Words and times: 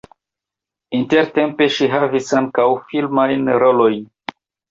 Intertempe 0.99 1.67
ŝi 1.75 1.89
havis 1.91 2.33
ankaŭ 2.39 2.67
filmajn 2.93 3.47
rolojn. 3.65 4.01